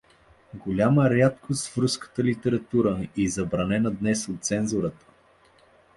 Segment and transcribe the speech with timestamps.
[0.55, 5.05] Голяма рядкост в руската литература и забранена днес от цензурата.